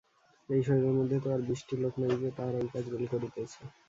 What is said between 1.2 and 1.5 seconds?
তো আর